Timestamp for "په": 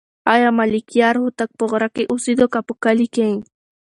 1.59-1.65, 2.67-2.73